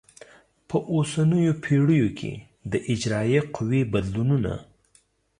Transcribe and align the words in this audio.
په 0.69 0.77
اوسنیو 0.93 1.53
پیړیو 1.63 2.09
کې 2.19 2.31
د 2.71 2.73
اجرایه 2.93 3.41
قوې 3.55 3.81
بدلونونه 3.93 4.53